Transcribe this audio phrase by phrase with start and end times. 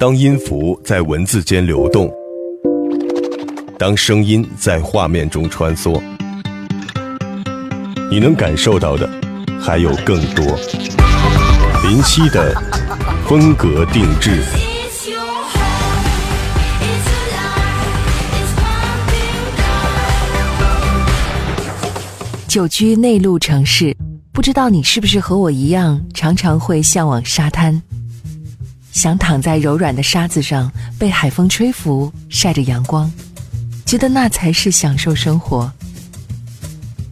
[0.00, 2.10] 当音符在文字间流动，
[3.78, 6.00] 当声音在画面中穿梭，
[8.10, 9.06] 你能感受到的
[9.60, 10.58] 还有更多。
[11.82, 12.54] 林夕的
[13.28, 14.42] 风格定制。
[22.48, 23.94] 久居内陆城市，
[24.32, 27.82] 不知道你是不是和我一样，常常会向往沙滩，
[28.92, 33.10] 想躺在柔软的沙子上，被海风吹拂，晒着阳光，
[33.86, 35.70] 觉得那才是享受生活。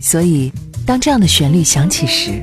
[0.00, 0.52] 所以，
[0.86, 2.42] 当这样的旋律响起时，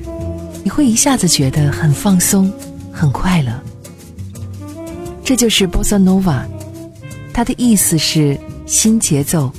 [0.63, 2.51] 你会一下子觉得很放松，
[2.91, 3.51] 很快乐。
[5.23, 6.43] 这就是 Bossa Nova，
[7.33, 9.51] 它的意思是新节奏，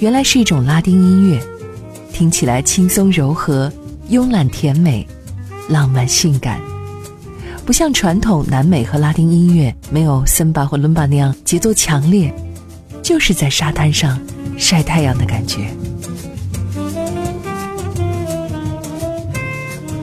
[0.00, 1.40] 原来是一种拉丁音乐。
[2.12, 3.72] 听起来轻松柔和、
[4.10, 5.06] 慵懒甜美、
[5.68, 6.60] 浪漫性感，
[7.68, 12.32] 不像传统南美和拉丁音乐没有森巴或伦巴那样节奏强烈，
[13.02, 14.18] 就是在沙滩上
[14.56, 15.68] 晒太阳的感觉。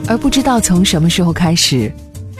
[0.06, 1.92] 而不知道从什么时候开始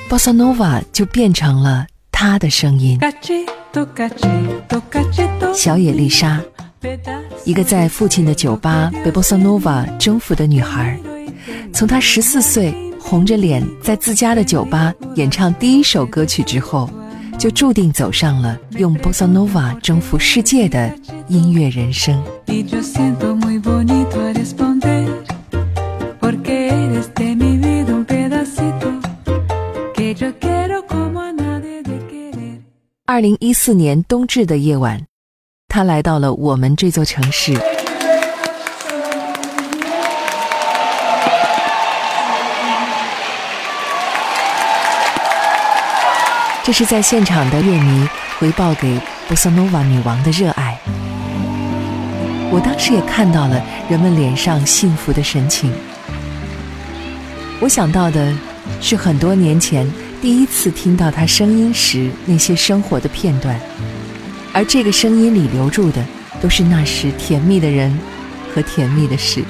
[0.09, 2.97] ，Bossa Nova 就变成了他的声音。
[5.53, 6.41] 小野丽莎。
[7.45, 10.97] 一个在父亲的酒吧被波萨诺瓦征服的女孩，
[11.73, 12.73] 从她十四岁
[13.09, 16.91] 红着脸在自家的酒吧演唱第一首歌曲之后，
[17.39, 20.93] 就注定走上了用波萨诺瓦征服世界的
[21.29, 22.21] 音乐人生。
[33.07, 35.01] 二零一四年冬至的夜晚。
[35.69, 37.53] 他来到了我们这座城市，
[46.67, 48.09] 这是在现场的乐迷
[48.41, 50.77] 回报给波萨诺瓦女王的热爱。
[52.51, 55.71] 我当时也看到了人们脸上幸福的神情。
[57.61, 58.37] 我想到的
[58.81, 59.89] 是很多年前
[60.21, 63.57] 第一次听到她声音时那些生活的片段。
[64.53, 66.05] 而这个声音里留住的，
[66.41, 67.97] 都是那时甜蜜的人
[68.53, 69.45] 和甜蜜的事。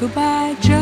[0.00, 0.80] Goodbye, Joe,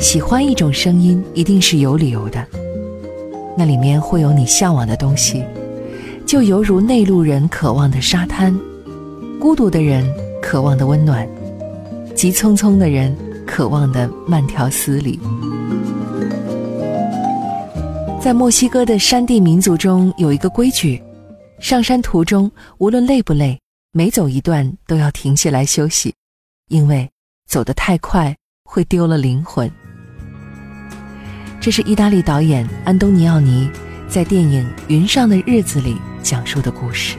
[0.00, 2.57] 喜欢一种声音，一定是有理由的。
[3.58, 5.44] 那里面会有你向往的东西，
[6.24, 8.56] 就犹如内陆人渴望的沙滩，
[9.40, 10.08] 孤独的人
[10.40, 11.28] 渴望的温暖，
[12.14, 13.12] 急匆匆的人
[13.44, 15.18] 渴望的慢条斯理。
[18.20, 21.02] 在墨西哥的山地民族中有一个规矩：
[21.58, 22.48] 上山途中
[22.78, 23.58] 无论累不累，
[23.90, 26.14] 每走一段都要停下来休息，
[26.68, 27.10] 因为
[27.48, 29.68] 走得太快会丢了灵魂。
[31.60, 33.70] 这是意大利导演安东尼奥尼
[34.08, 37.16] 在电影《云上的日子》里讲述的故事。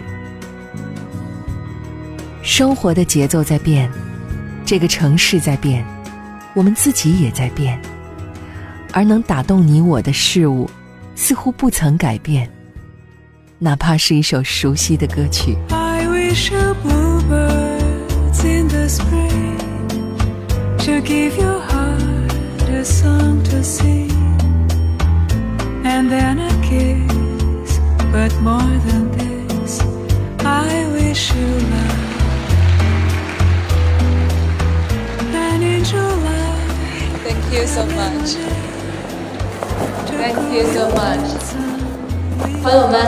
[2.41, 3.91] 生活的节奏在变，
[4.65, 5.85] 这个城市在变，
[6.53, 7.79] 我们自己也在变，
[8.93, 10.69] 而能打动你我的事物。
[11.15, 12.49] 似乎不曾改变，
[13.57, 15.57] 哪怕是一首熟悉的歌曲。
[21.01, 22.31] Give your heart
[22.69, 23.18] a song to sing,
[26.09, 27.79] then a kiss.
[28.11, 29.81] But more than this,
[30.43, 31.97] I wish you love.
[35.33, 36.55] And in July,
[37.23, 38.37] thank you so much.
[40.19, 41.39] Thank you so much，
[42.61, 42.99] 朋友们，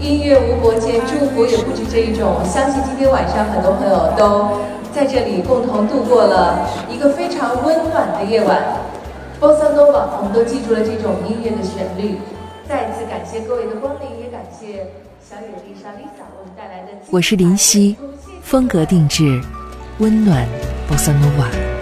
[0.00, 2.42] 音乐无国界，祝福也不止这一种。
[2.44, 4.58] 相信今天晚上很多朋友都
[4.92, 8.58] 在这里共同度过了一个非常温暖的夜晚。
[9.44, 12.16] Bossa Nova，我们都记住了这种音乐的旋律。
[12.66, 14.86] 再次感谢各位的光临，也感谢
[15.20, 16.92] 小野丽莎 Lisa 为我们带来的。
[17.10, 17.94] 我是林夕，
[18.40, 19.42] 风格定制，
[19.98, 20.48] 温暖
[20.88, 21.73] Bossa Nova。